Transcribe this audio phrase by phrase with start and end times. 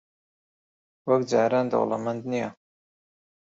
[1.09, 2.49] وەک جاران دەوڵەمەند نییە.